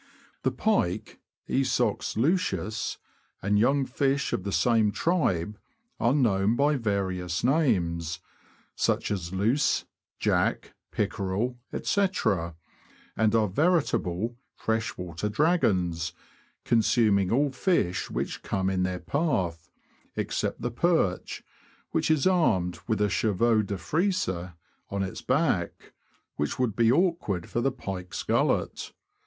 [0.41, 2.97] The Pike [Esox lucius),
[3.43, 5.59] and young fish of the same tribe,
[5.99, 8.19] are known by various names,
[8.75, 9.85] such as luce,
[10.17, 12.07] jack, pickerel, &c.,
[13.15, 16.13] and are veritable fresh water dragons,
[16.65, 19.69] consuming all fish which come in their path,
[20.15, 21.43] except the perch,
[21.91, 24.27] which is armed with a chevaux de frise
[24.89, 25.93] on its back,
[26.37, 28.93] which would be awkward for the pike's gullet